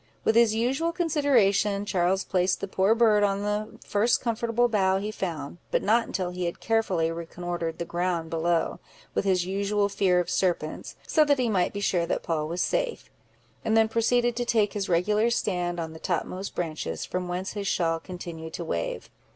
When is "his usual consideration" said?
0.33-1.85